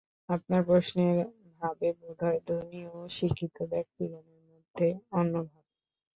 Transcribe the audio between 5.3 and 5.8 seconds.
ভাব।